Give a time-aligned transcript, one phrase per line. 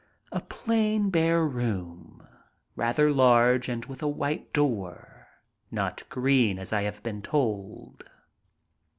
[0.31, 2.27] A plain, bare room,
[2.75, 5.27] rather large and with a white door,
[5.69, 8.03] not green, as I have been told.